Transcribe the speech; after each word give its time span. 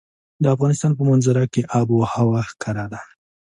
د 0.43 0.45
افغانستان 0.55 0.91
په 0.97 1.03
منظره 1.09 1.43
کې 1.53 1.61
آب 1.79 1.87
وهوا 1.91 2.41
ښکاره 2.49 2.85
ده. 2.93 3.01